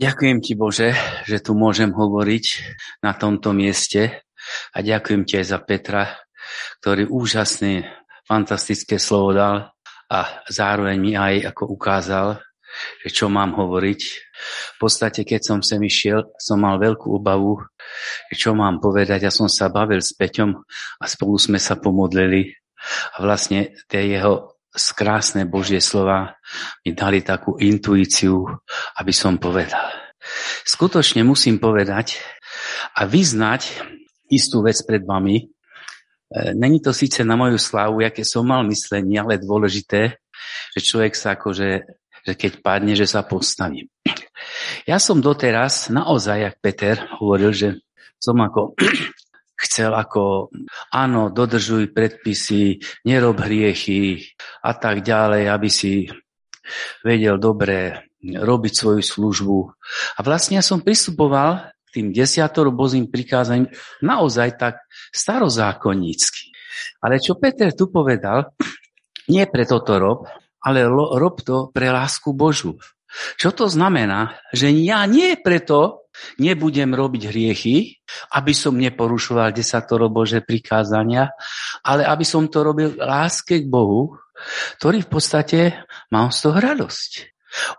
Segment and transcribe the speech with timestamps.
[0.00, 0.96] Ďakujem ti, Bože,
[1.28, 2.44] že tu môžem hovoriť
[3.04, 4.24] na tomto mieste
[4.72, 6.16] a ďakujem ti aj za Petra,
[6.80, 7.84] ktorý úžasné,
[8.24, 9.76] fantastické slovo dal
[10.08, 12.40] a zároveň mi aj ako ukázal,
[13.04, 14.00] že čo mám hovoriť.
[14.72, 17.60] V podstate, keď som sem išiel, som mal veľkú obavu,
[18.32, 19.28] čo mám povedať.
[19.28, 20.64] Ja som sa bavil s Peťom
[20.96, 22.56] a spolu sme sa pomodlili
[23.12, 24.59] a vlastne tie jeho
[24.94, 26.38] krásne Božie slova
[26.86, 28.46] mi dali takú intuíciu,
[28.98, 29.90] aby som povedal.
[30.62, 32.20] Skutočne musím povedať
[32.94, 33.82] a vyznať
[34.30, 35.42] istú vec pred vami.
[35.42, 35.44] E,
[36.54, 40.22] není to síce na moju slávu, aké som mal myslenie, ale dôležité,
[40.76, 41.70] že človek sa akože,
[42.28, 43.90] že keď padne, že sa postaví.
[44.86, 47.68] Ja som doteraz naozaj, jak Peter hovoril, že
[48.20, 48.76] som ako
[49.60, 50.48] chcel ako,
[50.92, 54.24] áno, dodržuj predpisy, nerob hriechy
[54.64, 56.08] a tak ďalej, aby si
[57.04, 59.58] vedel dobre robiť svoju službu.
[60.16, 63.68] A vlastne ja som pristupoval k tým desiatoro bozím prikázaním
[64.04, 64.74] naozaj tak
[65.10, 66.52] starozákonnícky.
[67.00, 68.52] Ale čo Peter tu povedal,
[69.28, 70.28] nie preto to rob,
[70.60, 72.76] ale rob to pre lásku Božu.
[73.40, 74.38] Čo to znamená?
[74.54, 75.99] Že ja nie preto
[76.38, 78.00] nebudem robiť hriechy,
[78.34, 81.32] aby som neporušoval desatoro Bože prikázania,
[81.84, 84.16] ale aby som to robil láske k Bohu,
[84.80, 85.60] ktorý v podstate
[86.08, 87.10] má z toho radosť.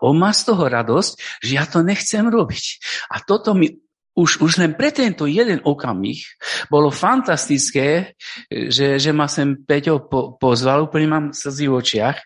[0.04, 2.64] On má z toho radosť, že ja to nechcem robiť.
[3.08, 6.20] A toto mi už, už len pre tento jeden okamih
[6.68, 8.12] bolo fantastické,
[8.52, 12.16] že, že ma sem Peťo po, pozval, úplne mám slzy v očiach,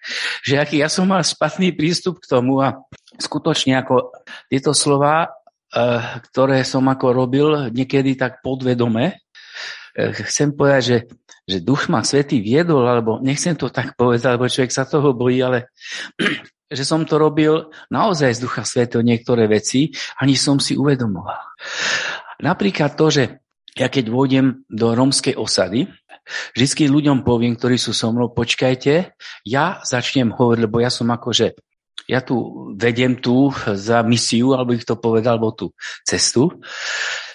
[0.42, 2.74] že aký ja som mal špatný prístup k tomu a
[3.22, 4.10] skutočne ako
[4.50, 5.30] tieto slova
[6.30, 9.26] ktoré som ako robil niekedy tak podvedome.
[9.96, 10.98] Eh, chcem povedať, že,
[11.48, 15.40] že duch ma svetý viedol, alebo nechcem to tak povedať, lebo človek sa toho bojí,
[15.40, 15.72] ale
[16.76, 19.88] že som to robil naozaj z ducha svetého niektoré veci,
[20.20, 21.40] ani som si uvedomoval.
[22.44, 23.24] Napríklad to, že
[23.76, 25.88] ja keď vôjdem do rómskej osady,
[26.56, 29.12] vždy ľuďom poviem, ktorí sú so mnou, počkajte,
[29.44, 31.56] ja začnem hovoriť, lebo ja som akože
[32.06, 35.66] ja tu vedem tu za misiu, alebo ich to povedal, alebo tú
[36.06, 36.50] cestu,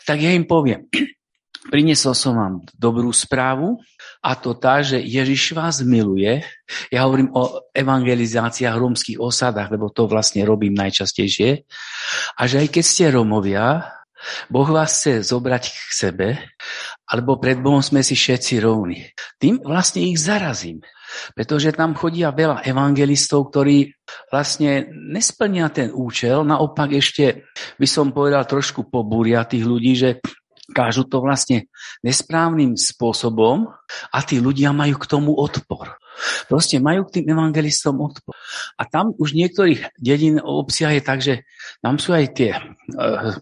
[0.08, 0.88] tak ja im poviem,
[1.74, 3.78] priniesol som vám dobrú správu
[4.24, 6.42] a to tá, že Ježiš vás miluje.
[6.90, 11.68] Ja hovorím o evangelizáciách rómskych osadách, lebo to vlastne robím najčastejšie.
[12.38, 13.92] A že aj keď ste Rómovia,
[14.54, 16.28] Boh vás chce zobrať k sebe,
[17.10, 19.10] alebo pred Bohom sme si všetci rovní.
[19.42, 20.86] Tým vlastne ich zarazím.
[21.36, 23.92] Pretože tam chodia veľa evangelistov, ktorí
[24.32, 27.50] vlastne nesplnia ten účel, naopak ešte
[27.80, 30.10] by som povedal trošku pobúria tých ľudí, že
[30.72, 31.68] kážu to vlastne
[32.02, 33.70] nesprávnym spôsobom
[34.10, 36.00] a tí ľudia majú k tomu odpor.
[36.48, 38.36] Proste majú k tým evangelistom odpor.
[38.80, 41.44] A tam už niektorých dedín obsiah je tak, že
[41.84, 43.36] tam sú aj tie uh,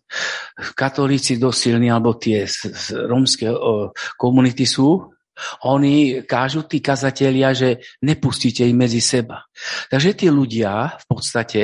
[0.74, 5.13] katolíci dosilní, alebo tie z, z rómske uh, komunity sú,
[5.66, 9.47] oni kážu tí kazatelia, že nepustíte ich medzi seba.
[9.89, 11.61] Takže tí ľudia v podstate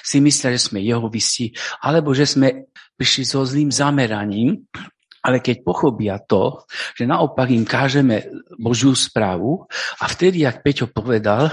[0.00, 1.52] si myslia, že sme jehovisti,
[1.82, 4.64] alebo že sme prišli so zlým zameraním,
[5.24, 8.28] ale keď pochopia to, že naopak im kážeme
[8.60, 9.64] Božiu správu
[9.96, 11.48] a vtedy, jak Peťo povedal,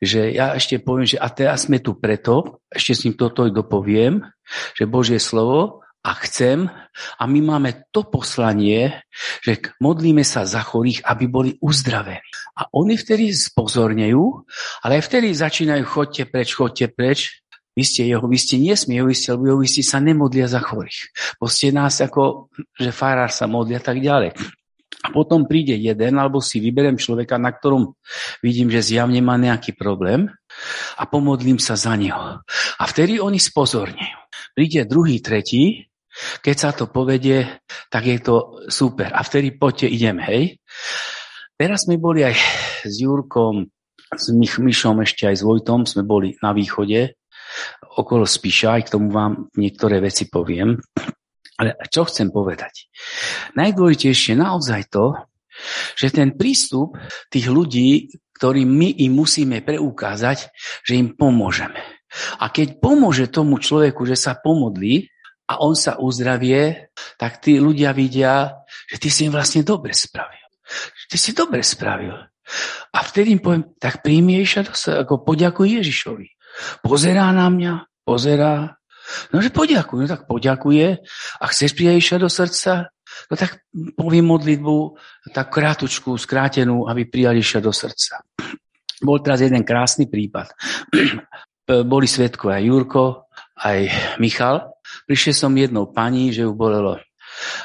[0.00, 4.24] že ja ešte poviem, že a teraz sme tu preto, ešte s ním toto dopoviem,
[4.72, 6.68] že Božie slovo a chcem,
[7.16, 9.00] a my máme to poslanie,
[9.40, 12.20] že modlíme sa za chorých, aby boli uzdravení.
[12.60, 14.44] A oni vtedy spozornejú,
[14.84, 17.40] ale vtedy začínajú, chodte preč, chodte preč,
[17.74, 21.10] vy ste jeho, vy ste nesmie, vy ste, lebo vy ste sa nemodlia za chorých.
[21.40, 24.36] Bo ste nás ako, že farár sa modlia tak ďalej.
[25.04, 27.92] A potom príde jeden, alebo si vyberiem človeka, na ktorom
[28.40, 30.30] vidím, že zjavne má nejaký problém
[30.96, 32.40] a pomodlím sa za neho.
[32.78, 34.16] A vtedy oni spozornejú.
[34.54, 35.90] Príde druhý, tretí
[36.42, 37.46] keď sa to povedie,
[37.90, 39.10] tak je to super.
[39.10, 40.62] A vtedy poďte, idem, hej.
[41.54, 42.34] Teraz sme boli aj
[42.86, 43.66] s Jurkom,
[44.14, 47.18] s Mich- ešte aj s Vojtom, sme boli na východe,
[47.98, 50.78] okolo Spíša, aj k tomu vám niektoré veci poviem.
[51.54, 52.90] Ale čo chcem povedať?
[53.54, 55.14] Najdôležitejšie naozaj to,
[55.94, 56.98] že ten prístup
[57.30, 60.50] tých ľudí, ktorým my im musíme preukázať,
[60.82, 61.78] že im pomôžeme.
[62.42, 65.13] A keď pomôže tomu človeku, že sa pomodlí,
[65.44, 66.88] a on sa uzdravie,
[67.20, 70.44] tak tí ľudia vidia, že ty si im vlastne dobre spravil.
[71.08, 72.16] Ty si dobre spravil.
[72.92, 74.72] A vtedy im poviem, tak príjmi Ježiša
[75.04, 76.28] ako poďakuj Ježišovi.
[76.80, 78.80] Pozerá na mňa, pozerá.
[79.32, 80.86] No, že poďakuje, no tak poďakuje.
[81.40, 82.72] A chceš prijať Ježiša do srdca?
[83.28, 83.64] No tak
[83.96, 84.76] poviem modlitbu,
[85.32, 88.24] tak krátučku, skrátenú, aby prijali Ježiša do srdca.
[89.04, 90.52] Bol teraz jeden krásny prípad.
[91.90, 93.28] Boli svetkovia Jurko
[93.60, 93.88] aj
[94.20, 94.73] Michal.
[95.04, 96.98] Prišiel som jednou pani, že ju bolelo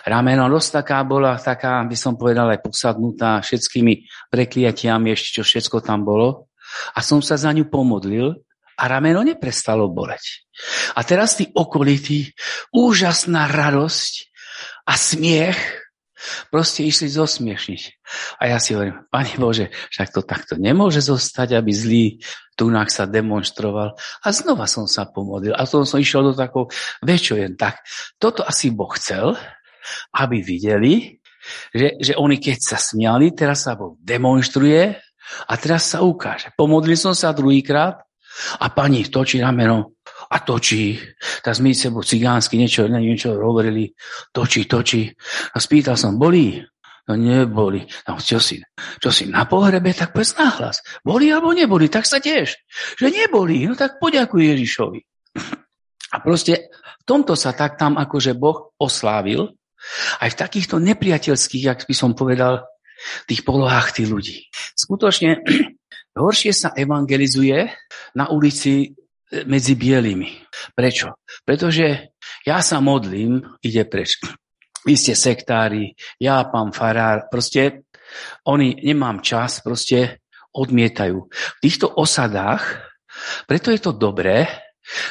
[0.06, 0.50] rameno.
[0.50, 6.06] Dosť taká bola, taká, by som povedal, aj posadnutá všetkými prekliatiami, ešte čo všetko tam
[6.06, 6.50] bolo.
[6.94, 8.34] A som sa za ňu pomodlil
[8.80, 10.48] a rameno neprestalo boleť.
[10.96, 12.32] A teraz tí okolití,
[12.72, 14.14] úžasná radosť
[14.88, 15.60] a smiech,
[16.52, 17.82] proste išli zosmiešniť.
[18.40, 22.06] A ja si hovorím, Pane Bože, však to takto nemôže zostať, aby zlý
[22.60, 23.96] tunák sa demonstroval.
[24.24, 25.56] A znova som sa pomodlil.
[25.56, 26.68] A potom som išiel do takou
[27.04, 27.80] väčšou Tak,
[28.20, 29.40] toto asi Boh chcel,
[30.20, 31.20] aby videli,
[31.72, 35.00] že, že oni keď sa smiali, teraz sa Boh demonstruje
[35.48, 36.52] a teraz sa ukáže.
[36.60, 37.96] Pomodlil som sa druhýkrát
[38.60, 41.00] a pani točí rameno a točí.
[41.40, 43.88] Tak sme sebou cigánsky niečo, niečo hovorili.
[44.36, 45.08] Točí, točí.
[45.56, 46.60] A spýtal som, bolí?
[47.10, 47.82] No neboli.
[48.06, 48.62] No čo si,
[49.02, 50.86] čo si na pohrebe, tak povedz nahlas.
[51.02, 52.54] Boli alebo neboli, tak sa tiež.
[53.02, 55.00] Že neboli, no tak poďakuj Ježišovi.
[56.14, 59.50] A proste v tomto sa tak tam akože Boh oslávil,
[60.22, 62.68] aj v takýchto nepriateľských, jak by som povedal,
[63.26, 64.38] tých polohách tých ľudí.
[64.76, 65.40] Skutočne
[66.20, 67.70] Horšie sa evangelizuje
[68.20, 68.92] na ulici
[69.46, 70.30] medzi bielými.
[70.74, 71.22] Prečo?
[71.46, 74.18] Pretože ja sa modlím, ide preč.
[74.88, 77.86] Vy ste sektári, ja pán farár, proste
[78.48, 80.24] oni nemám čas, proste
[80.56, 81.18] odmietajú.
[81.30, 82.90] V týchto osadách,
[83.46, 84.50] preto je to dobré,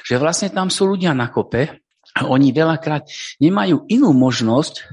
[0.02, 1.78] že vlastne tam sú ľudia na kope
[2.18, 3.06] a oni veľakrát
[3.38, 4.88] nemajú inú možnosť,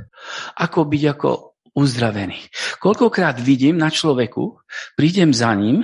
[0.60, 1.30] ako byť ako
[1.76, 2.40] uzdravený.
[2.80, 4.62] Koľkokrát vidím na človeku,
[4.96, 5.84] prídem za ním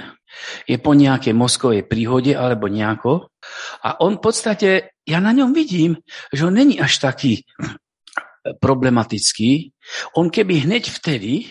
[0.66, 3.32] je po nejakej mozkovej príhode alebo nejako.
[3.86, 4.70] A on v podstate,
[5.06, 6.00] ja na ňom vidím,
[6.32, 7.44] že on není až taký
[8.42, 9.74] problematický.
[10.18, 11.50] On keby hneď vtedy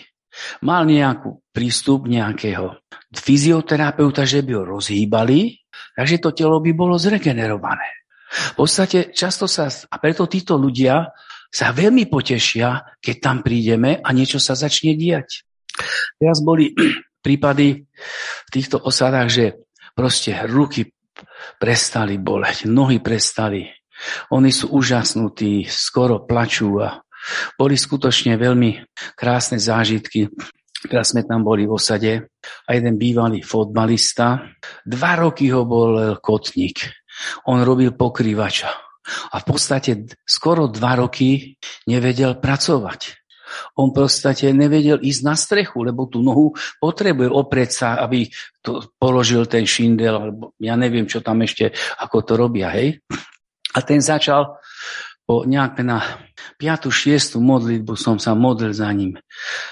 [0.63, 2.79] mal nejakú prístup nejakého
[3.11, 5.59] fyzioterapeuta, že by ho rozhýbali,
[5.95, 8.07] takže to telo by bolo zregenerované.
[8.31, 11.11] V podstate často sa, a preto títo ľudia
[11.51, 15.43] sa veľmi potešia, keď tam prídeme a niečo sa začne diať.
[16.15, 16.71] Teraz boli
[17.21, 17.85] prípady
[18.45, 19.45] v týchto osadách, že
[19.93, 20.91] proste ruky
[21.61, 23.69] prestali boleť, nohy prestali.
[24.33, 27.05] Oni sú úžasnutí, skoro plačú a
[27.53, 28.81] boli skutočne veľmi
[29.13, 30.33] krásne zážitky.
[30.81, 32.13] Teraz sme tam boli v osade
[32.65, 34.41] a jeden bývalý fotbalista,
[34.81, 36.89] dva roky ho bol kotník.
[37.45, 38.73] On robil pokrývača
[39.29, 41.53] a v podstate skoro dva roky
[41.85, 43.20] nevedel pracovať.
[43.81, 48.29] On proste nevedel ísť na strechu, lebo tú nohu potrebuje oprieť sa, aby
[48.61, 53.01] to položil ten šindel, alebo ja neviem, čo tam ešte, ako to robia, hej.
[53.71, 54.60] A ten začal
[55.31, 56.03] po nejaké na
[56.59, 56.91] 5.
[56.91, 57.39] 6.
[57.39, 59.15] modlitbu som sa modlil za ním.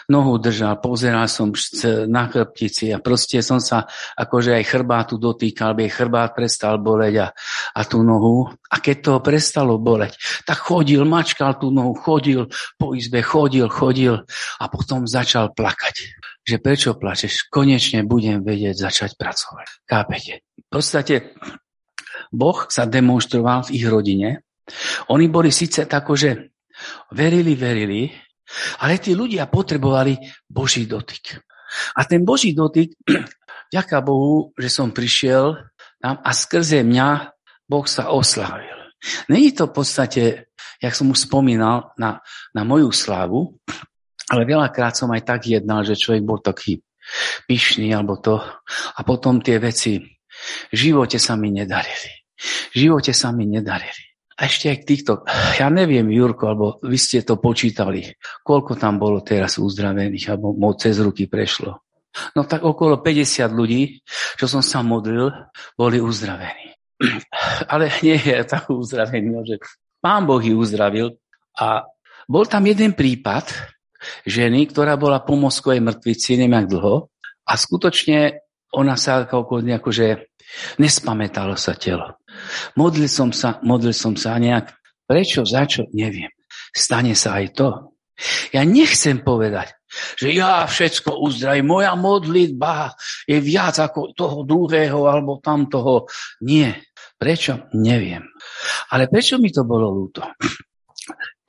[0.07, 1.51] Nohu držal, pozeral som
[2.07, 3.83] na chrbtici a proste som sa
[4.15, 7.27] akože aj chrbátu dotýkal, aby chrbát prestal boleť a,
[7.75, 8.47] a tú nohu.
[8.71, 10.15] A keď to prestalo boleť,
[10.47, 12.47] tak chodil, mačkal tú nohu, chodil
[12.79, 14.15] po izbe, chodil, chodil
[14.63, 16.23] a potom začal plakať.
[16.47, 17.51] Že prečo plačeš?
[17.51, 19.83] Konečne budem vedieť začať pracovať.
[19.83, 20.39] Kápete?
[20.55, 21.35] V podstate
[22.31, 24.47] Boh sa demonstroval v ich rodine,
[25.13, 26.55] oni boli síce tako, že
[27.13, 28.09] verili, verili,
[28.81, 30.17] ale tí ľudia potrebovali
[30.49, 31.37] Boží dotyk.
[31.95, 32.97] A ten Boží dotyk,
[33.75, 35.57] ďaká Bohu, že som prišiel
[36.01, 37.07] tam a skrze mňa
[37.69, 38.79] Boh sa oslávil.
[39.29, 40.23] Není to v podstate,
[40.81, 42.19] jak som už spomínal, na,
[42.55, 43.61] na moju slávu,
[44.29, 46.81] ale veľakrát som aj tak jednal, že človek bol taký
[47.45, 48.41] pyšný alebo to.
[48.97, 50.01] A potom tie veci
[50.69, 52.13] v živote sa mi nedarili.
[52.73, 54.08] V živote sa mi nedarili.
[54.39, 55.11] A ešte aj týchto,
[55.59, 58.07] ja neviem, Jurko, alebo vy ste to počítali,
[58.39, 61.75] koľko tam bolo teraz uzdravených, alebo cez ruky prešlo.
[62.33, 63.99] No tak okolo 50 ľudí,
[64.39, 65.29] čo som sa modlil,
[65.75, 66.71] boli uzdravení.
[67.71, 69.55] Ale nie je tak uzdravený, že
[69.99, 71.19] pán Boh ich uzdravil.
[71.59, 71.83] A
[72.25, 73.51] bol tam jeden prípad
[74.23, 77.11] ženy, ktorá bola po mozkovej mŕtvici, neviem dlho,
[77.43, 78.39] a skutočne
[78.75, 80.07] ona sa ako, akože
[80.81, 82.21] nespamätalo sa telo.
[82.77, 84.73] Modlil som sa, modlil som sa nejak.
[85.09, 86.29] Prečo, za čo, neviem.
[86.69, 87.69] Stane sa aj to.
[88.51, 89.79] Ja nechcem povedať,
[90.19, 92.93] že ja všetko uzdravím, moja modlitba
[93.25, 96.05] je viac ako toho druhého alebo tamtoho.
[96.43, 96.83] Nie.
[97.19, 97.71] Prečo?
[97.75, 98.23] Neviem.
[98.91, 100.23] Ale prečo mi to bolo ľúto?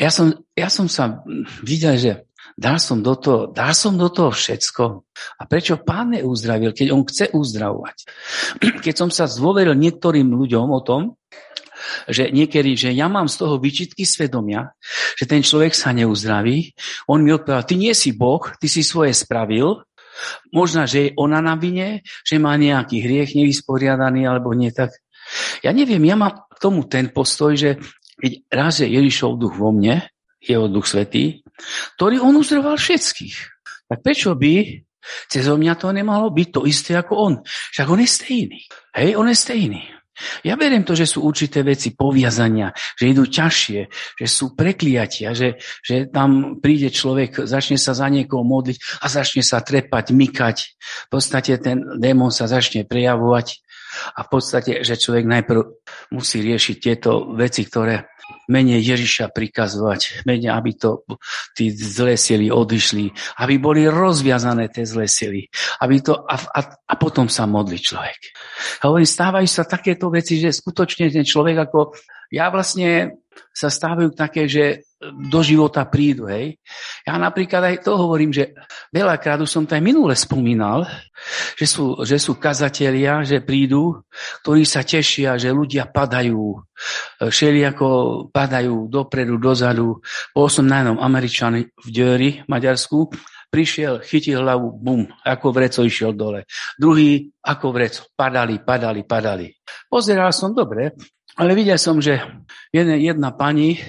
[0.00, 1.21] Ja som, ja som sa
[1.61, 2.12] videl, že
[2.61, 5.09] Dal som do toho, dal som do toho všetko.
[5.40, 7.97] A prečo pán neuzdravil, keď on chce uzdravovať?
[8.85, 11.17] Keď som sa zdôveril niektorým ľuďom o tom,
[12.05, 14.76] že niekedy, že ja mám z toho vyčitky svedomia,
[15.17, 16.76] že ten človek sa neuzdraví,
[17.09, 19.81] on mi odpovedal, ty nie si Boh, ty si svoje spravil,
[20.52, 24.93] možno, že je ona na vine, že má nejaký hriech nevysporiadaný alebo nie tak.
[25.64, 27.81] Ja neviem, ja mám tomu ten postoj, že
[28.21, 30.05] keď raz je Ježišov duch vo mne,
[30.40, 31.45] jeho duch svetý,
[31.97, 33.37] ktorý on uzdravoval všetkých.
[33.90, 34.85] Tak prečo by
[35.26, 37.35] cez mňa to nemalo byť to isté ako on?
[37.47, 38.61] Však on je stejný.
[38.95, 39.83] Hej, on je stejný.
[40.45, 43.81] Ja verím to, že sú určité veci poviazania, že idú ťažšie,
[44.21, 49.40] že sú prekliatia, že, že tam príde človek, začne sa za niekoho modliť a začne
[49.40, 50.57] sa trepať, mykať.
[50.79, 53.64] V podstate ten démon sa začne prejavovať
[54.14, 55.61] a v podstate, že človek najprv
[56.14, 58.10] musí riešiť tieto veci, ktoré
[58.50, 61.06] menej Ježiša prikazovať, menej, aby to
[61.54, 63.10] tí zlé sily odišli,
[63.40, 65.46] aby boli rozviazané tie zlé sily,
[65.80, 66.60] aby to, a, a,
[66.90, 68.18] a potom sa modli človek.
[68.82, 71.94] Hovorím, stávajú sa takéto veci, že skutočne ten človek ako,
[72.34, 73.22] ja vlastne
[73.54, 76.28] sa stávajú také, že do života prídu.
[76.28, 76.61] Hej.
[77.09, 78.52] Ja napríklad aj to hovorím, že
[78.92, 80.85] veľakrát už som to aj minule spomínal,
[81.57, 84.04] že sú, že sú kazatelia, že prídu,
[84.45, 86.61] ktorí sa tešia, že ľudia padajú,
[87.25, 87.88] všeli ako
[88.28, 90.04] padajú dopredu, dozadu.
[90.37, 93.09] Bol som na jednom Američan v Djöri, Maďarsku,
[93.50, 96.47] prišiel, chytil hlavu, bum, ako vreco išiel dole.
[96.78, 99.49] Druhý, ako vreco, padali, padali, padali.
[99.90, 100.95] Pozeral som dobre,
[101.40, 102.21] ale videl som, že
[102.71, 103.80] jedna, jedna pani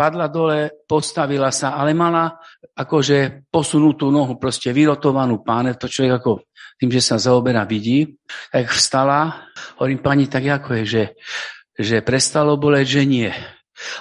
[0.00, 2.40] padla dole, postavila sa, ale mala
[2.72, 6.32] akože posunutú nohu, proste vyrotovanú páne, to človek ako
[6.80, 8.16] tým, že sa zaoberá, vidí,
[8.48, 11.04] tak vstala, hovorím pani, tak ako je, že,
[11.76, 13.28] že prestalo boleť, že nie.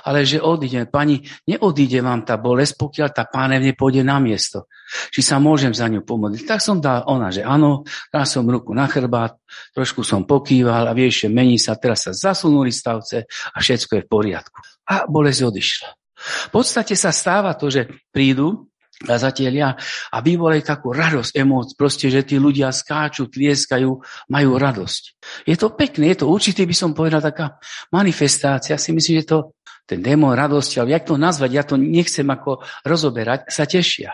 [0.03, 4.67] Ale že odíde, pani, neodíde vám tá bolesť, pokiaľ tá pánev nepôjde na miesto.
[5.13, 6.43] Či sa môžem za ňu pomodliť.
[6.45, 9.38] Tak som dal ona, že áno, dal som ruku na chrbát,
[9.71, 14.09] trošku som pokýval a vieš, mení sa, teraz sa zasunuli stavce a všetko je v
[14.09, 14.59] poriadku
[14.89, 15.89] a bolesť odišla.
[16.19, 18.67] V podstate sa stáva to, že prídu
[19.00, 19.79] kazatelia
[20.12, 23.91] a vyvolajú takú radosť, emóc, proste, že tí ľudia skáču, tlieskajú,
[24.27, 25.03] majú radosť.
[25.48, 27.55] Je to pekné, je to určite, by som povedal, taká
[27.95, 28.75] manifestácia.
[28.75, 29.55] Si myslím, že to
[29.89, 34.13] ten démon radosti, ale jak to nazvať, ja to nechcem ako rozoberať, sa tešia.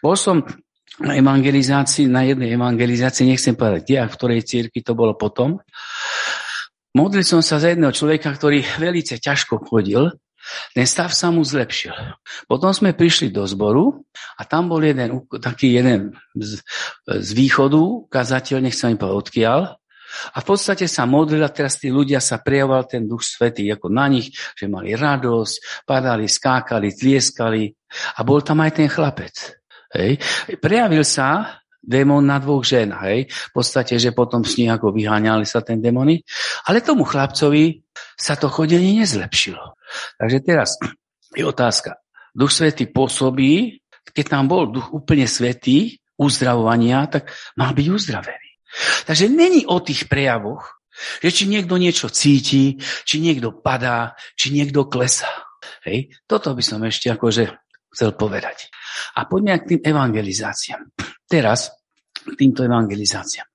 [0.00, 0.40] Bol som
[0.96, 5.60] na evangelizácii, na jednej evangelizácii, nechcem povedať, kde a v ktorej círky to bolo potom.
[6.96, 10.16] Modlil som sa za jedného človeka, ktorý veľmi ťažko chodil.
[10.72, 11.92] Ten stav sa mu zlepšil.
[12.48, 14.06] Potom sme prišli do zboru
[14.40, 16.62] a tam bol jeden, taký jeden z,
[17.04, 19.60] z východu, kazateľ, nechcem povedať odkiaľ,
[20.34, 23.90] a v podstate sa modlil a teraz tí ľudia sa prejavoval ten duch svetý ako
[23.90, 27.70] na nich, že mali radosť, padali, skákali, tlieskali
[28.16, 29.34] a bol tam aj ten chlapec.
[29.94, 30.18] Hej.
[30.58, 33.30] Prejavil sa démon na dvoch žen, hej.
[33.30, 36.26] V podstate, že potom s nich ako vyháňali sa ten démony.
[36.66, 37.86] Ale tomu chlapcovi
[38.18, 39.78] sa to chodenie nezlepšilo.
[40.18, 40.74] Takže teraz
[41.30, 42.02] je otázka.
[42.34, 43.80] Duch Svetý pôsobí,
[44.12, 48.45] keď tam bol duch úplne svetý, uzdravovania, tak mal byť uzdravený.
[49.06, 50.80] Takže není o tých prejavoch,
[51.20, 55.28] že či niekto niečo cíti, či niekto padá, či niekto klesá.
[55.84, 56.12] Hej?
[56.24, 57.52] Toto by som ešte akože
[57.92, 58.72] chcel povedať.
[59.20, 60.82] A poďme k tým evangelizáciám.
[61.28, 61.72] Teraz
[62.12, 63.46] k týmto evangelizáciám.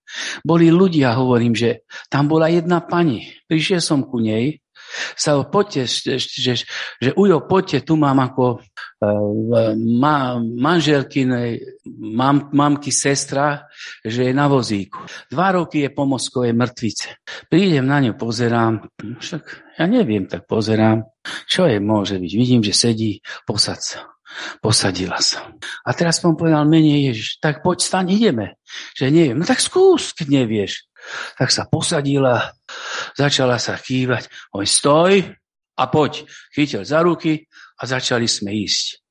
[0.46, 3.26] Boli ľudia, hovorím, že tam bola jedna pani.
[3.48, 4.61] Prišiel som ku nej,
[5.16, 6.54] sa poďte, že, že,
[7.00, 11.26] že ujo, poďte, tu mám ako uh, ma, manželky,
[11.88, 13.68] mám, mamky sestra,
[14.04, 15.02] že je na vozíku.
[15.32, 17.22] Dva roky je po mozkovej mŕtvice.
[17.48, 21.08] Prídem na ňu, pozerám, však ja neviem, tak pozerám,
[21.48, 22.32] čo je, môže byť.
[22.38, 24.12] Vidím, že sedí, posad sa.
[24.64, 25.52] Posadila sa.
[25.84, 28.56] A teraz som povedal, menej Ježiš, tak poď staň, ideme.
[28.96, 29.38] Že neviem.
[29.42, 30.88] No tak skús, keď nevieš.
[31.38, 32.54] Tak sa posadila,
[33.18, 34.30] začala sa kývať.
[34.56, 35.14] Oj, stoj
[35.78, 36.26] a poď.
[36.54, 37.46] Chytil za ruky
[37.80, 39.02] a začali sme ísť.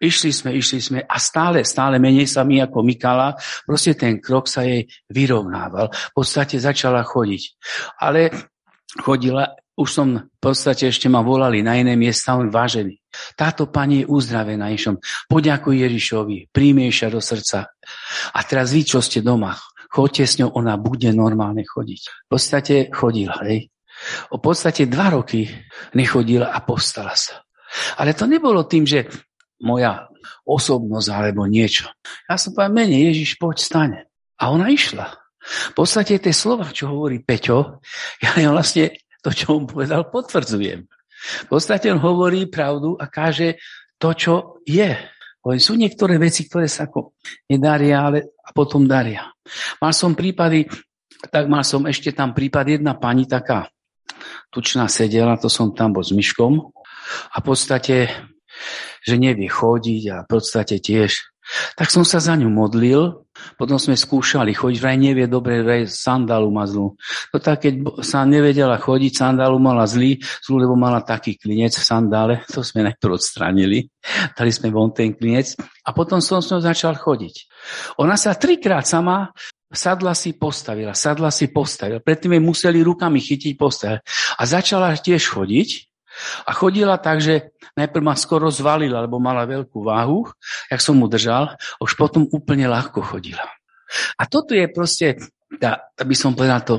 [0.00, 3.36] Išli sme, išli sme a stále, stále menej sa mi ako mykala.
[3.68, 5.92] Proste ten krok sa jej vyrovnával.
[5.92, 7.42] V podstate začala chodiť.
[8.00, 8.32] Ale
[9.04, 12.98] chodila už som v podstate ešte ma volali na iné miesta, on vážený.
[13.38, 14.98] Táto pani je uzdravená, Išom.
[15.30, 17.70] Poďakuj Ježišovi, príjme sa do srdca.
[18.34, 19.54] A teraz vy, čo ste doma,
[19.98, 22.02] chodte s ňou, ona bude normálne chodiť.
[22.06, 23.66] V podstate chodila, hej.
[24.30, 25.50] O podstate dva roky
[25.98, 27.42] nechodila a postala sa.
[27.98, 29.10] Ale to nebolo tým, že
[29.66, 30.06] moja
[30.46, 31.90] osobnosť alebo niečo.
[32.30, 33.98] Ja som povedal, menej Ježiš, poď stane.
[34.38, 35.18] A ona išla.
[35.42, 37.82] V podstate tie slova, čo hovorí Peťo,
[38.22, 40.86] ja vlastne to, čo on povedal, potvrdzujem.
[41.18, 43.58] V podstate on hovorí pravdu a káže
[43.98, 44.94] to, čo je.
[45.48, 47.16] Hovorím, sú niektoré veci, ktoré sa ako
[47.48, 49.32] nedaria, ale a potom daria.
[49.80, 50.68] Mal som prípady,
[51.32, 53.64] tak mal som ešte tam prípad, jedna pani taká
[54.52, 56.52] tučná sedela, to som tam bol s myškom
[57.32, 58.12] a v podstate,
[59.00, 61.37] že nevie chodiť a v podstate tiež
[61.76, 63.24] Tak som sa za ňu modlil,
[63.56, 66.98] potom sme skúšali chodiť, vraj nevie dobre, vraj sandálu má zlú.
[67.32, 71.84] No tak keď sa nevedela chodiť, sandálu mala zlý, zlú, lebo mala taký klinec v
[71.84, 73.88] sandále, to sme najprv odstranili,
[74.36, 77.34] dali sme von ten klinec a potom som s ňou začal chodiť.
[78.02, 79.32] Ona sa trikrát sama
[79.68, 82.00] sadla si postavila, sadla si postavila.
[82.00, 84.00] Predtým jej museli rukami chytiť postavila.
[84.40, 85.87] A začala tiež chodiť
[86.46, 90.26] a chodila tak, že najprv ma skoro zvalila, lebo mala veľkú váhu,
[90.70, 93.46] jak som mu držal, už potom úplne ľahko chodila.
[94.18, 95.16] A toto je proste,
[95.56, 96.74] tá, by som povedal, to,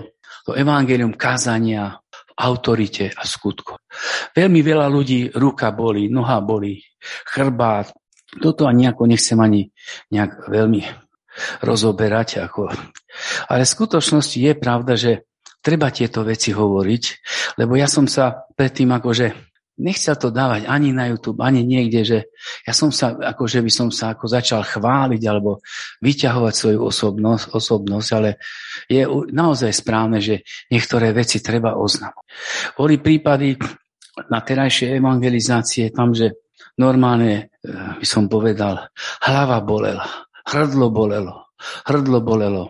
[0.46, 3.79] to evangelium kázania v autorite a skutku.
[4.36, 6.77] Veľmi veľa ľudí ruka boli, noha boli,
[7.25, 7.89] chrbát.
[8.29, 9.74] Toto ani nejako nechcem ani
[10.13, 10.86] nejak veľmi
[11.65, 12.46] rozoberať.
[12.46, 12.69] Ako.
[13.50, 15.28] Ale v skutočnosti je pravda, že
[15.59, 17.03] treba tieto veci hovoriť,
[17.59, 19.49] lebo ja som sa predtým akože
[19.79, 22.19] nechcel to dávať ani na YouTube, ani niekde, že
[22.67, 25.63] ja som sa, akože by som sa ako začal chváliť alebo
[26.03, 28.29] vyťahovať svoju osobnosť, osobnosť, ale
[28.91, 32.27] je naozaj správne, že niektoré veci treba oznamovať.
[32.75, 33.55] Boli prípady
[34.27, 36.35] na terajšie evangelizácie tam, že
[36.75, 38.91] normálne, eh, by som povedal,
[39.23, 41.47] hlava bolela, hrdlo bolelo,
[41.87, 42.63] hrdlo bolelo.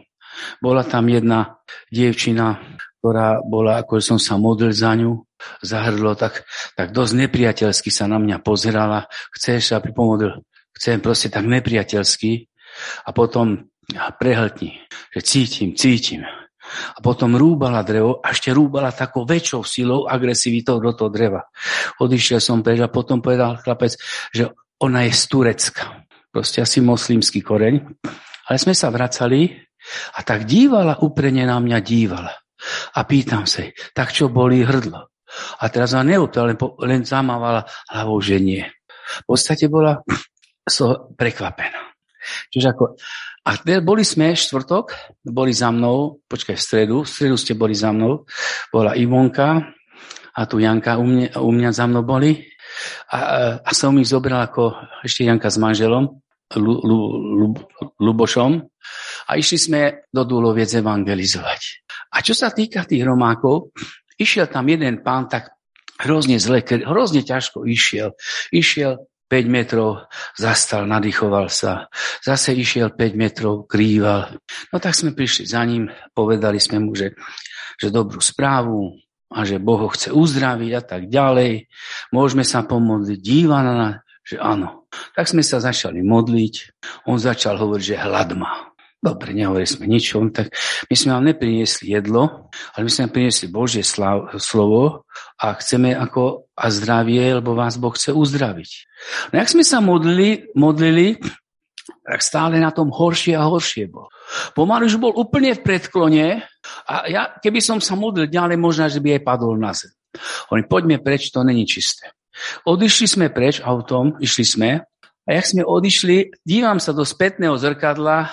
[0.62, 2.60] Bola tam jedna dievčina,
[3.00, 5.24] ktorá bola, ako som sa modlil za ňu,
[5.64, 6.44] zahrdlo, tak,
[6.76, 9.08] tak dosť nepriateľsky sa na mňa pozerala.
[9.32, 10.44] Chceš, aby pomodlil?
[10.76, 12.52] Chcem proste tak nepriateľsky.
[13.08, 13.72] A potom
[14.20, 14.78] prehltni,
[15.16, 16.28] že cítim, cítim.
[16.70, 21.50] A potom rúbala drevo a ešte rúbala takou väčšou silou, agresivitou do toho dreva.
[21.98, 23.98] Odišiel som preč a potom povedal chlapec,
[24.30, 26.06] že ona je z Turecka.
[26.30, 27.82] Proste asi moslimský koreň.
[28.46, 29.50] Ale sme sa vracali
[30.18, 32.34] a tak dívala, uprene na mňa dívala.
[32.96, 33.64] A pýtam sa,
[33.96, 35.10] tak čo boli hrdlo?
[35.62, 38.66] A teraz ma neutala, len, len zamávala hlavou, že nie.
[39.24, 40.02] V podstate bola
[40.68, 41.90] so prekvapená.
[42.52, 43.00] Čiže ako,
[43.48, 47.96] a boli sme štvrtok, boli za mnou, počkaj, v stredu, v stredu ste boli za
[47.96, 48.28] mnou,
[48.70, 49.64] bola Ivonka
[50.36, 52.38] a tu Janka u mňa, u mňa za mnou boli
[53.10, 53.18] a,
[53.64, 56.22] a som ich zobral ako ešte Janka s manželom,
[56.58, 57.00] Lu, Lu,
[57.38, 57.48] Lu,
[58.02, 58.66] Lubošom
[59.30, 61.62] a išli sme do Dúloviec evangelizovať.
[62.18, 63.78] A čo sa týka tých Romákov,
[64.18, 65.54] išiel tam jeden pán tak
[66.02, 68.18] hrozne zle, hrozne ťažko išiel.
[68.50, 71.94] Išiel 5 metrov, zastal, nadýchoval sa.
[72.26, 74.42] Zase išiel 5 metrov, krýval.
[74.74, 75.86] No tak sme prišli za ním,
[76.18, 77.14] povedali sme mu, že,
[77.78, 78.98] že dobrú správu
[79.30, 81.70] a že Boh ho chce uzdraviť a tak ďalej.
[82.10, 83.20] Môžeme sa pomodliť.
[83.22, 84.86] Díva na že áno.
[85.18, 86.86] Tak sme sa začali modliť.
[87.10, 88.69] On začal hovoriť, že hlad má.
[89.00, 90.52] Dobre, nehovorili sme nič, tak
[90.92, 95.08] my sme vám nepriniesli jedlo, ale my sme vám priniesli Božie slav, slovo
[95.40, 98.72] a chceme ako a zdravie, lebo vás Boh chce uzdraviť.
[99.32, 101.16] No ak sme sa modlili, modlili,
[102.04, 104.12] tak stále na tom horšie a horšie bol.
[104.52, 106.44] Pomaly už bol úplne v predklone
[106.84, 109.96] a ja, keby som sa modlil ďalej, možno, že by aj padol na zem.
[110.52, 112.12] Oni, poďme preč, to není čisté.
[112.68, 114.72] Odišli sme preč autom, išli sme
[115.24, 118.28] a jak sme odišli, dívam sa do spätného zrkadla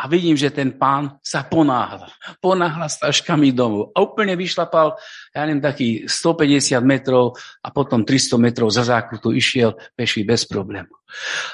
[0.00, 2.08] a vidím, že ten pán sa ponáhla.
[2.40, 3.92] Ponáhla s taškami domov.
[3.92, 4.96] A úplne vyšlapal,
[5.36, 10.88] ja neviem, taký 150 metrov a potom 300 metrov za zákrutu išiel peši bez problému.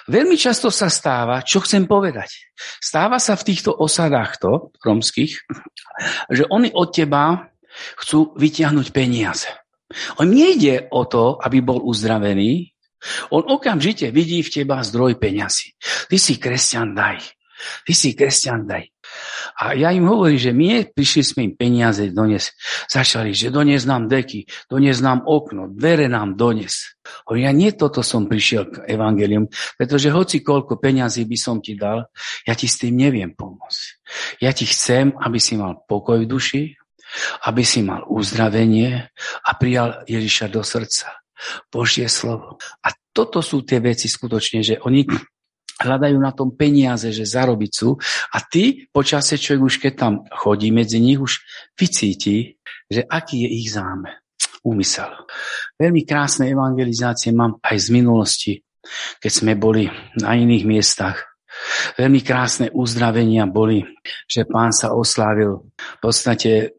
[0.06, 5.42] Veľmi často sa stáva, čo chcem povedať, stáva sa v týchto osadách to, romských,
[6.30, 7.50] že oni od teba
[7.98, 9.50] chcú vytiahnuť peniaze.
[10.22, 12.70] On nejde o to, aby bol uzdravený,
[13.30, 15.74] on okamžite vidí v teba zdroj peňazí.
[16.10, 17.35] Ty si kresťan, daj.
[17.84, 18.84] Ty si kresťan, daj.
[19.56, 22.52] A ja im hovorím, že my prišli sme im peniaze dones.
[22.90, 26.98] Začali, že dones nám deky, dones nám okno, dvere nám dones.
[27.24, 31.78] Hovorím, ja nie toto som prišiel k evangelium, pretože hoci koľko peňazí by som ti
[31.78, 32.10] dal,
[32.44, 33.82] ja ti s tým neviem pomôcť.
[34.42, 36.62] Ja ti chcem, aby si mal pokoj v duši,
[37.46, 39.08] aby si mal uzdravenie
[39.46, 41.22] a prijal Ježiša do srdca.
[41.68, 42.56] Božie slovo.
[42.80, 45.04] A toto sú tie veci skutočne, že oni
[45.80, 47.96] hľadajú na tom peniaze, že zarobiť sú.
[48.32, 51.44] A ty, počasie človek už keď tam chodí medzi nich, už
[51.76, 52.56] vycíti,
[52.88, 54.24] že aký je ich zámer,
[54.64, 55.10] úmysel.
[55.76, 58.52] Veľmi krásne evangelizácie mám aj z minulosti,
[59.20, 59.90] keď sme boli
[60.22, 61.36] na iných miestach.
[61.96, 63.80] Veľmi krásne uzdravenia boli,
[64.28, 66.76] že pán sa oslávil v podstate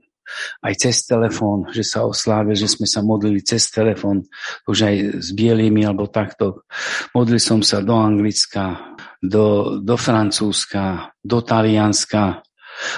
[0.63, 4.27] aj cez telefón, že sa oslávil, že sme sa modlili cez telefón,
[4.67, 6.67] už aj s bielými alebo takto.
[7.15, 12.43] Modlil som sa do Anglicka, do, do Francúzska, do Talianska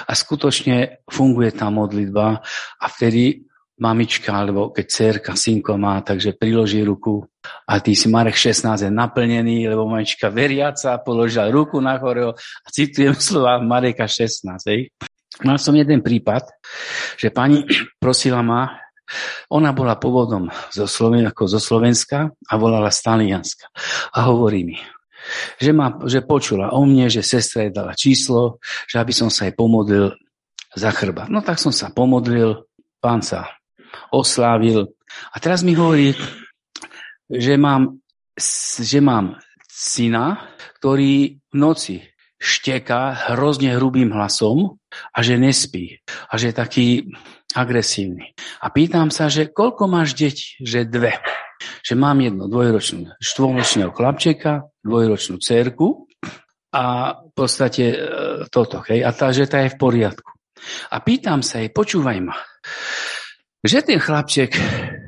[0.06, 2.44] a skutočne funguje tá modlitba
[2.76, 3.48] a vtedy
[3.80, 7.24] mamička, alebo keď cerka, synko má, takže priloží ruku
[7.64, 12.68] A ty si Marek 16 je naplnený, lebo mamička veriaca položila ruku na chorého a
[12.68, 14.44] citujem slova Mareka 16.
[14.68, 14.92] Hej.
[15.44, 16.44] Mal som jeden prípad,
[17.16, 17.64] že pani
[18.02, 18.80] prosila ma,
[19.50, 23.66] ona bola pôvodom zo, Sloven- ako zo Slovenska a volala z Talianska.
[24.14, 24.78] A hovorí mi,
[25.58, 29.50] že, ma, že počula o mne, že sestra jej dala číslo, že aby som sa
[29.50, 30.14] jej pomodlil
[30.78, 31.26] za chrba.
[31.26, 32.70] No tak som sa pomodlil,
[33.02, 33.50] pán sa
[34.14, 34.94] oslávil.
[35.34, 36.14] A teraz mi hovorí,
[37.26, 37.98] že mám,
[38.78, 41.96] že mám syna, ktorý v noci
[42.40, 44.80] šteká hrozne hrubým hlasom
[45.12, 46.00] a že nespí.
[46.32, 46.86] A že je taký
[47.52, 48.32] agresívny.
[48.64, 50.56] A pýtam sa, že koľko máš deti?
[50.64, 51.12] Že dve.
[51.84, 56.08] Že mám jedno dvojročnú, štvoročného chlapčeka, dvojročnú cerku
[56.72, 57.96] a v podstate e,
[58.48, 58.80] toto.
[58.88, 59.04] Hej?
[59.04, 60.32] A tá, že tá je v poriadku.
[60.88, 62.36] A pýtam sa jej, počúvaj ma,
[63.60, 64.56] že ten chlapček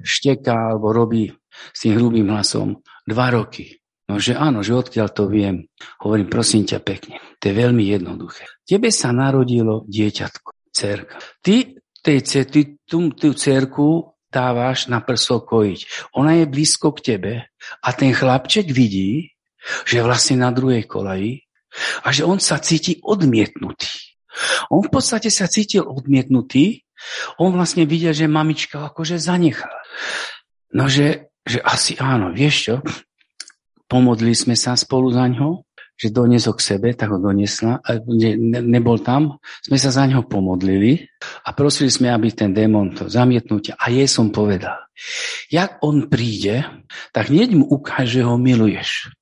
[0.04, 1.32] šteká alebo robí
[1.72, 3.81] s tým hrubým hlasom dva roky.
[4.12, 5.72] No, že áno, že odkiaľ to viem.
[6.04, 8.44] Hovorím, prosím ťa pekne, to je veľmi jednoduché.
[8.60, 11.16] Tebe sa narodilo dieťatko, cerka.
[11.40, 16.12] Ty tej, ty tú, tú cerku dávaš na prso kojiť.
[16.20, 17.32] Ona je blízko k tebe
[17.80, 19.32] a ten chlapček vidí,
[19.88, 21.48] že vlastne na druhej kolaji
[22.04, 24.12] a že on sa cíti odmietnutý.
[24.68, 26.84] On v podstate sa cítil odmietnutý,
[27.40, 29.80] on vlastne videl, že mamička akože zanechala.
[30.76, 32.74] No, že, že asi áno, vieš čo,
[33.92, 35.68] pomodli sme sa spolu za ňo
[36.02, 37.78] že doniesol k sebe, tak ho doniesla,
[38.10, 41.06] ne, ne, nebol tam, sme sa za ňo pomodlili
[41.46, 44.82] a prosili sme, aby ten démon to zamietnutia a jej som povedal,
[45.46, 46.66] jak on príde,
[47.14, 49.14] tak hneď mu ukáže, že ho miluješ.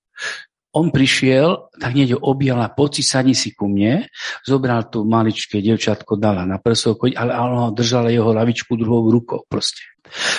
[0.70, 4.06] On prišiel, tak hneď ho objala, poci sadni si ku mne,
[4.46, 9.89] zobral tu maličké devčatko, dala na prsok, ale ona držala jeho lavičku druhou rukou proste.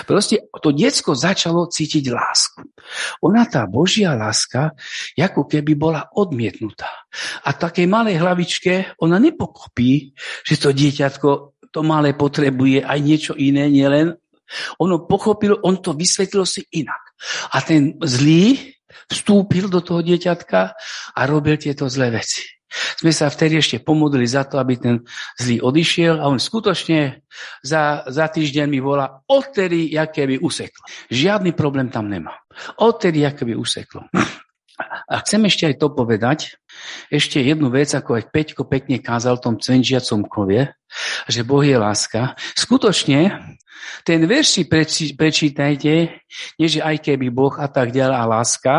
[0.05, 2.61] Proste to diecko začalo cítiť lásku.
[3.23, 4.75] Ona, tá Božia láska,
[5.15, 6.91] ako keby bola odmietnutá.
[7.47, 10.11] A takej malej hlavičke ona nepokopí,
[10.43, 11.29] že to dieťatko,
[11.71, 14.11] to malé potrebuje aj niečo iné, nielen
[14.83, 17.15] ono pochopilo, on to vysvetlil si inak.
[17.55, 18.75] A ten zlý
[19.07, 20.75] vstúpil do toho dieťatka
[21.15, 22.60] a robil tieto zlé veci.
[22.71, 24.95] Sme sa vtedy ešte pomodlili za to, aby ten
[25.35, 27.27] zlý odišiel a on skutočne
[27.59, 30.87] za, za týždeň mi volá, odtedy, aké by useklo.
[31.11, 32.31] Žiadny problém tam nemá.
[32.79, 34.07] Odtedy, aké by useklo.
[35.11, 36.57] A chcem ešte aj to povedať,
[37.11, 40.73] ešte jednu vec, ako aj Peťko pekne kázal v tom cvenžiacom kove,
[41.29, 42.33] že Boh je láska.
[42.57, 43.37] Skutočne,
[44.07, 44.61] ten verš si
[45.13, 45.93] prečítajte,
[46.57, 48.75] nie že aj keby Boh a tak ďalej a láska,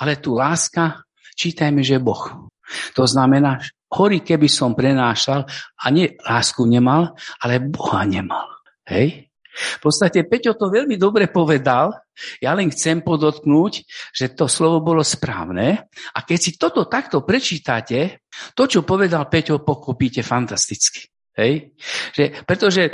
[0.00, 1.04] ale tu láska,
[1.36, 2.51] čítajme, že Boh.
[2.96, 3.60] To znamená,
[3.92, 5.44] hory keby som prenášal
[5.76, 7.12] a nie lásku nemal,
[7.44, 8.48] ale Boha nemal.
[8.88, 9.32] Hej?
[9.52, 11.92] V podstate Peťo to veľmi dobre povedal,
[12.40, 13.84] ja len chcem podotknúť,
[14.16, 18.24] že to slovo bolo správne a keď si toto takto prečítate,
[18.56, 21.12] to, čo povedal Peťo, pokopíte fantasticky.
[21.36, 21.76] Hej?
[22.16, 22.88] Že, pretože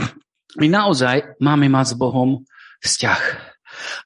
[0.59, 2.43] my naozaj máme mať s Bohom
[2.83, 3.23] vzťah.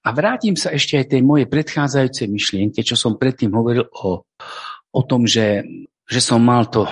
[0.05, 4.29] A vrátim sa ešte aj tej mojej predchádzajúcej myšlienke, čo som predtým hovoril o
[4.93, 5.65] o tom, že,
[6.07, 6.87] že som mal to,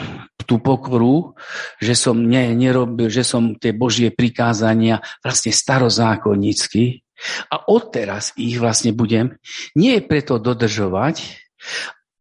[0.48, 1.36] tú pokoru,
[1.78, 7.04] že som ne, nerobil, že som tie Božie prikázania vlastne starozákonnícky
[7.52, 9.36] a odteraz ich vlastne budem
[9.76, 11.20] nie preto dodržovať,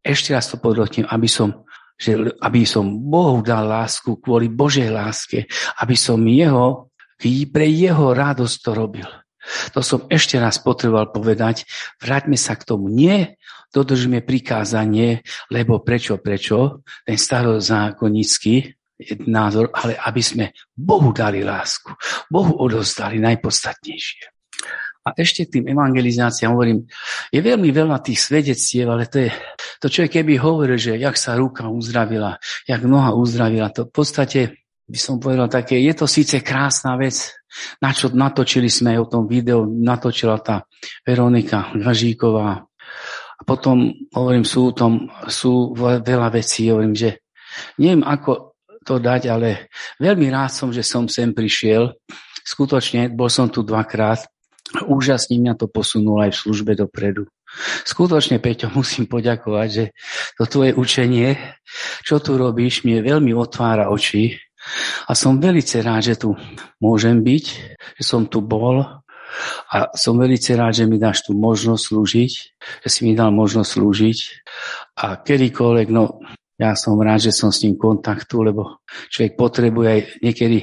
[0.03, 1.65] ešte raz to podotím, aby som
[1.99, 5.51] že aby som Bohu dal lásku kvôli Božej láske,
[5.83, 6.87] aby som jeho,
[7.51, 9.09] pre jeho radosť to robil.
[9.75, 11.67] To som ešte raz potreboval povedať.
[11.99, 12.87] Vráťme sa k tomu.
[12.87, 13.35] Nie
[13.69, 15.21] dodržíme prikázanie,
[15.53, 18.55] lebo prečo, prečo, ten starozákonnický
[19.31, 21.93] názor, ale aby sme Bohu dali lásku.
[22.27, 24.35] Bohu odozdali najpodstatnejšie.
[25.07, 26.83] A ešte k tým evangelizáciám hovorím,
[27.31, 29.31] je veľmi veľa tých svedectiev, ale to je,
[29.79, 32.35] to človek keby hovoril, že jak sa ruka uzdravila,
[32.67, 34.39] jak noha uzdravila, to v podstate
[34.89, 37.31] by som povedal také, je to síce krásna vec,
[37.81, 40.65] na čo natočili sme o tom videu, natočila tá
[41.05, 42.68] Veronika Gažíková,
[43.39, 47.23] a potom, hovorím, sú, tom, sú veľa vecí, hovorím, že
[47.79, 51.95] neviem, ako to dať, ale veľmi rád som, že som sem prišiel.
[52.43, 54.27] Skutočne, bol som tu dvakrát.
[54.85, 57.25] Úžasne mňa to posunulo aj v službe dopredu.
[57.87, 59.85] Skutočne, Peťo, musím poďakovať, že
[60.35, 61.39] to tvoje učenie,
[62.03, 64.37] čo tu robíš, mi veľmi otvára oči.
[65.07, 66.35] A som veľmi rád, že tu
[66.83, 67.45] môžem byť,
[67.95, 68.83] že som tu bol
[69.69, 72.31] a som veľmi rád, že mi dáš tú možnosť slúžiť,
[72.85, 74.17] že si mi dal možnosť slúžiť
[74.99, 76.21] a kedykoľvek, no
[76.59, 80.57] ja som rád, že som s ním kontaktu, lebo človek potrebuje aj niekedy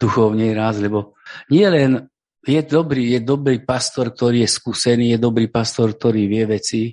[0.00, 1.18] duchovne raz, lebo
[1.52, 2.08] nie len
[2.42, 6.90] je dobrý, je dobrý pastor, ktorý je skúsený, je dobrý pastor, ktorý vie veci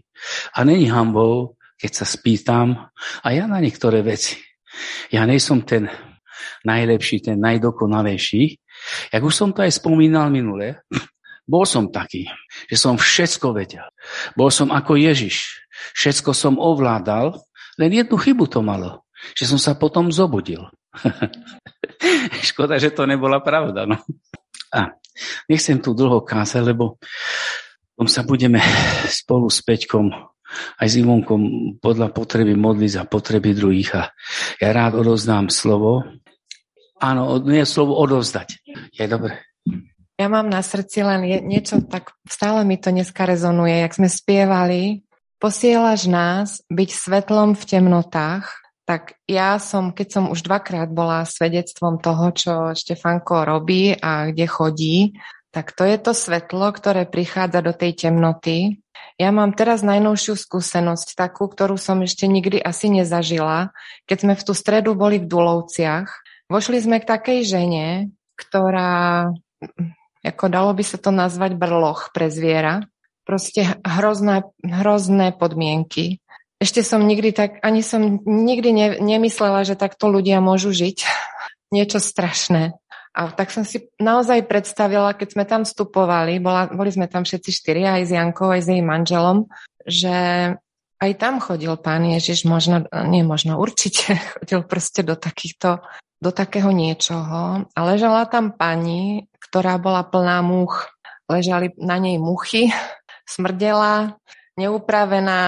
[0.54, 2.92] a není hambou, keď sa spýtam
[3.24, 4.38] a ja na niektoré veci.
[5.10, 5.90] Ja nejsom ten
[6.64, 8.44] najlepší, ten najdokonalejší.
[9.16, 10.84] Jak už som to aj spomínal minule,
[11.50, 12.30] bol som taký,
[12.70, 13.90] že som všetko vedel.
[14.38, 15.66] Bol som ako Ježiš.
[15.98, 17.42] Všetko som ovládal,
[17.82, 20.70] len jednu chybu to malo, že som sa potom zobudil.
[22.54, 23.90] Škoda, že to nebola pravda.
[23.90, 23.98] No.
[24.70, 24.94] A
[25.50, 27.02] nechcem tu dlho kázať, lebo
[28.00, 28.64] tom sa budeme
[29.12, 30.08] spolu s Peťkom
[30.80, 34.04] aj s Ivonkom podľa potreby modliť za potreby druhých a
[34.64, 36.08] ja rád odozdám slovo.
[37.04, 38.64] Áno, nie slovo odovzdať.
[38.96, 39.49] Je dobre.
[40.20, 45.08] Ja mám na srdci len niečo, tak stále mi to dneska rezonuje, jak sme spievali.
[45.40, 48.52] Posielaš nás byť svetlom v temnotách,
[48.84, 54.44] tak ja som, keď som už dvakrát bola svedectvom toho, čo Štefanko robí a kde
[54.44, 54.98] chodí,
[55.56, 58.84] tak to je to svetlo, ktoré prichádza do tej temnoty.
[59.16, 63.72] Ja mám teraz najnovšiu skúsenosť, takú, ktorú som ešte nikdy asi nezažila.
[64.04, 66.12] Keď sme v tú stredu boli v Dulovciach,
[66.52, 67.88] vošli sme k takej žene,
[68.36, 69.32] ktorá
[70.24, 72.84] ako dalo by sa to nazvať brloch pre zviera.
[73.24, 76.20] Proste hrozné, hrozné podmienky.
[76.60, 80.98] Ešte som nikdy tak, ani som nikdy ne, nemyslela, že takto ľudia môžu žiť.
[81.76, 82.76] Niečo strašné.
[83.14, 87.50] A tak som si naozaj predstavila, keď sme tam vstupovali, bola, boli sme tam všetci
[87.52, 89.50] štyri, aj s Jankou, aj s jej manželom,
[89.86, 90.16] že
[91.00, 95.80] aj tam chodil pán Ježiš, možno, nie možno, určite chodil proste do takýchto,
[96.20, 97.66] do takého niečoho.
[97.72, 100.88] A ležala tam pani, ktorá bola plná múch.
[101.30, 102.74] Ležali na nej muchy,
[103.34, 104.18] smrdela,
[104.58, 105.40] neupravená,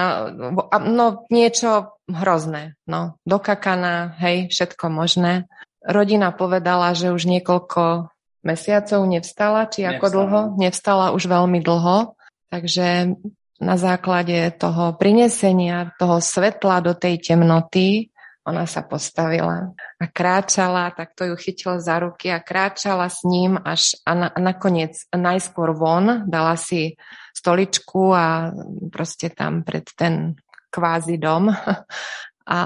[0.85, 5.49] no niečo hrozné, no, dokakaná, hej, všetko možné.
[5.81, 8.13] Rodina povedala, že už niekoľko
[8.45, 10.13] mesiacov nevstala, či ako nevstala.
[10.13, 10.41] dlho?
[10.61, 12.13] Nevstala už veľmi dlho,
[12.53, 13.17] takže
[13.61, 18.09] na základe toho prinesenia toho svetla do tej temnoty
[18.41, 19.69] ona sa postavila
[20.01, 24.27] a kráčala, tak to ju chytil za ruky a kráčala s ním až a, na,
[24.33, 26.97] a nakoniec najskôr von, dala si
[27.37, 28.49] stoličku a
[28.89, 30.33] proste tam pred ten
[30.73, 31.53] kvázi dom
[32.57, 32.59] a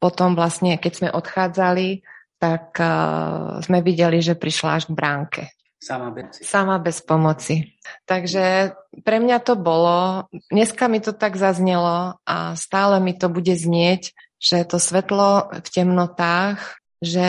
[0.00, 2.02] potom vlastne, keď sme odchádzali,
[2.40, 5.42] tak uh, sme videli, že prišla až k bránke.
[5.80, 6.40] Sama bez.
[6.40, 7.76] Sama bez pomoci.
[8.04, 13.52] Takže pre mňa to bolo, dneska mi to tak zaznelo a stále mi to bude
[13.52, 17.28] znieť, že to svetlo v temnotách, že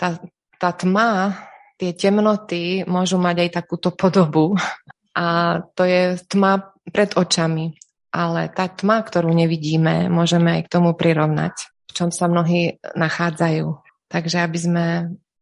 [0.00, 0.16] tá,
[0.56, 1.36] tá tma,
[1.76, 4.56] tie temnoty môžu mať aj takúto podobu
[5.12, 7.76] a to je tma pred očami.
[8.16, 13.76] Ale tá tma, ktorú nevidíme, môžeme aj k tomu prirovnať, v čom sa mnohí nachádzajú.
[14.08, 14.86] Takže aby sme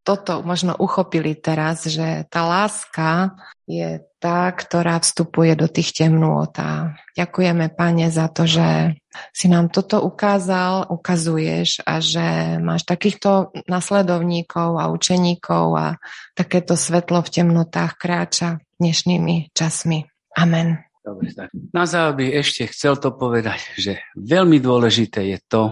[0.05, 6.50] toto možno uchopili teraz, že tá láska je tá, ktorá vstupuje do tých temnôt.
[6.61, 8.98] A ďakujeme, Pane, za to, že
[9.33, 15.87] si nám toto ukázal, ukazuješ a že máš takýchto nasledovníkov a učeníkov a
[16.35, 20.05] takéto svetlo v temnotách kráča dnešnými časmi.
[20.35, 20.83] Amen.
[21.05, 21.53] Dobre, tak.
[21.77, 25.62] Na záver ešte chcel to povedať, že veľmi dôležité je to,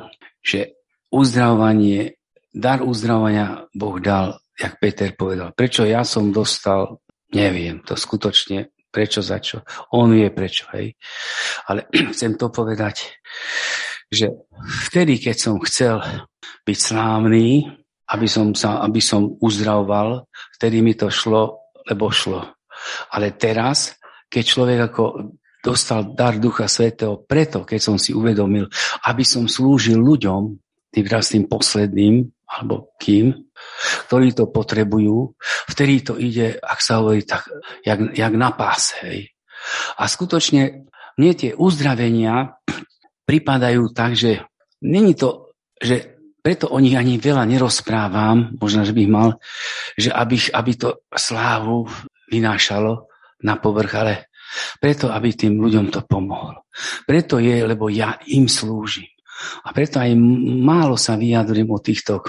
[0.44, 0.76] že
[1.08, 2.20] uzdravovanie
[2.52, 5.56] dar uzdravania Boh dal, jak Peter povedal.
[5.56, 7.00] Prečo ja som dostal,
[7.32, 9.64] neviem to skutočne, prečo za čo.
[9.96, 10.92] On vie prečo, hej.
[11.66, 13.16] Ale chcem to povedať,
[14.12, 14.28] že
[14.92, 16.04] vtedy, keď som chcel
[16.68, 17.64] byť slávny,
[18.12, 20.28] aby som, sa, aby som uzdravoval,
[20.60, 22.44] vtedy mi to šlo, lebo šlo.
[23.16, 23.96] Ale teraz,
[24.28, 25.02] keď človek ako
[25.64, 28.68] dostal dar Ducha Svetého, preto, keď som si uvedomil,
[29.08, 30.60] aby som slúžil ľuďom,
[30.92, 33.32] tým raz tým posledným, alebo kým,
[34.08, 35.32] ktorí to potrebujú,
[35.72, 37.48] vtedy to ide, ak sa hovorí, tak
[37.80, 38.92] jak, jak na pás.
[39.00, 39.32] Hej.
[39.96, 40.84] A skutočne
[41.16, 42.60] mne tie uzdravenia
[43.24, 44.44] pripadajú tak, že
[44.84, 49.38] není to, že preto o nich ani veľa nerozprávam, možno, že bych mal,
[49.94, 51.86] že aby, aby to slávu
[52.28, 53.06] vynášalo
[53.46, 54.14] na povrch, ale
[54.82, 56.66] preto, aby tým ľuďom to pomohlo.
[57.06, 59.11] Preto je, lebo ja im slúžim.
[59.66, 60.14] A preto aj
[60.62, 62.22] málo sa vyjadrím o týchto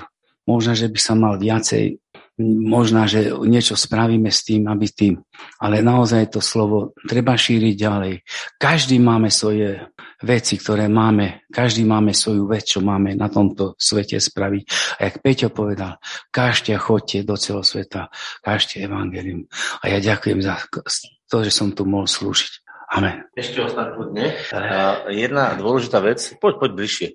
[0.43, 2.03] Možno, že by sa mal viacej,
[2.41, 5.21] možno, že niečo spravíme s tým, aby tým,
[5.61, 8.13] ale naozaj to slovo treba šíriť ďalej.
[8.57, 9.85] Každý máme svoje
[10.25, 14.63] veci, ktoré máme, každý máme svoju vec, čo máme na tomto svete spraviť.
[14.97, 16.01] A jak Peťo povedal,
[16.33, 18.09] každý chodte do celého sveta,
[18.41, 19.45] každý evangelium.
[19.85, 20.57] A ja ďakujem za
[21.29, 22.62] to, že som tu mohol slúžiť.
[22.93, 23.25] Amen.
[23.33, 24.37] Ešte ostaň kľudne.
[25.09, 27.07] Jedna dôležitá vec, poď, poď bližšie.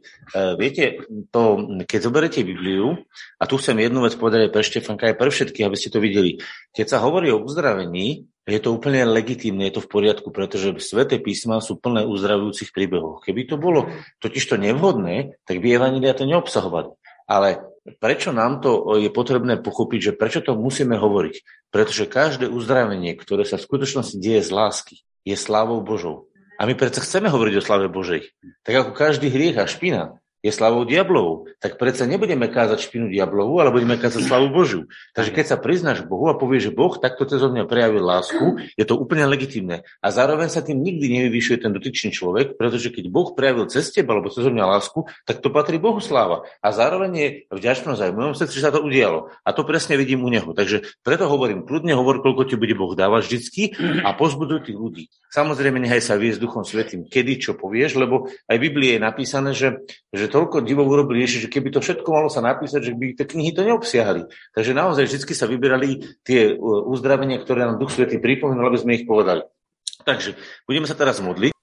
[0.58, 1.42] Viete, to,
[1.86, 3.06] keď zoberete Bibliu,
[3.38, 6.02] a tu chcem jednu vec povedať aj pre Štefanka, aj pre všetkých, aby ste to
[6.02, 6.42] videli.
[6.74, 11.22] Keď sa hovorí o uzdravení, je to úplne legitímne, je to v poriadku, pretože sveté
[11.22, 13.22] písma sú plné uzdravujúcich príbehov.
[13.22, 13.86] Keby to bolo
[14.18, 16.90] totiž to nevhodné, tak by Evangelia to neobsahovali.
[17.30, 17.62] Ale
[18.02, 21.68] prečo nám to je potrebné pochopiť, že prečo to musíme hovoriť?
[21.70, 24.96] Pretože každé uzdravenie, ktoré sa v skutočnosti deje z lásky,
[25.28, 26.32] je slávou Božou.
[26.56, 28.32] A my predsa chceme hovoriť o slave Božej.
[28.64, 33.58] Tak ako každý hriech a špina je slavou diablovou, tak predsa nebudeme kázať špinu diablovú,
[33.58, 34.86] ale budeme kázať slavu Božiu.
[35.12, 38.84] Takže keď sa priznáš Bohu a povieš, že Boh takto cez mňa prejavil lásku, je
[38.86, 39.82] to úplne legitimné.
[39.98, 44.14] A zároveň sa tým nikdy nevyvyšuje ten dotyčný človek, pretože keď Boh prejavil cez teba
[44.14, 46.46] alebo cez mňa lásku, tak to patrí Bohu sláva.
[46.62, 49.34] A zároveň je vďačnosť aj v mojom srdci, že sa to udialo.
[49.42, 50.54] A to presne vidím u neho.
[50.54, 53.74] Takže preto hovorím, kľudne hovor, koľko ti bude Boh dávať vždycky
[54.06, 55.04] a pozbuduj tých ľudí.
[55.28, 59.50] Samozrejme, nechaj sa viesť Duchom Svetým, kedy čo povieš, lebo aj v Biblii je napísané,
[59.52, 63.18] že, že toľko divov urobili Ježiš, že keby to všetko malo sa napísať, že by
[63.18, 64.30] tie knihy to neobsiahli.
[64.54, 68.96] Takže naozaj vždy sa vyberali tie uh, uzdravenia, ktoré nám Duch Svetý pripomínal, aby sme
[68.96, 69.42] ich povedali.
[70.06, 71.57] Takže budeme sa teraz modliť.